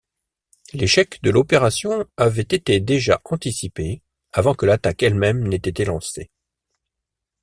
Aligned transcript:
L'échec 0.73 1.21
de 1.21 1.29
l'opération 1.29 2.05
avait 2.17 2.41
été 2.41 2.79
déjà 2.79 3.21
anticipé 3.23 4.01
avant 4.33 4.55
que 4.55 4.65
l'attaque 4.65 5.03
elle-même 5.03 5.47
n'ait 5.47 5.57
été 5.57 5.85
lancée. 5.85 6.31